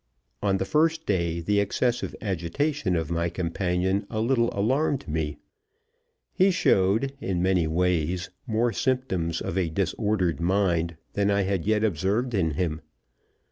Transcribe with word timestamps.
On 0.41 0.57
the 0.57 0.65
first 0.65 1.05
day 1.05 1.41
the 1.41 1.59
excessive 1.59 2.15
agitation 2.21 2.95
of 2.95 3.11
my 3.11 3.29
companion 3.29 4.07
a 4.09 4.19
little 4.19 4.49
alarmed 4.51 5.07
me; 5.07 5.37
he 6.33 6.49
showed, 6.49 7.13
in 7.21 7.39
many 7.43 7.67
ways, 7.67 8.31
more 8.47 8.73
symptoms 8.73 9.41
of 9.41 9.59
a 9.59 9.69
disordered 9.69 10.39
mind 10.41 10.97
than 11.13 11.29
I 11.29 11.43
had 11.43 11.67
yet 11.67 11.83
observed 11.83 12.33
in 12.33 12.55
him. 12.55 12.81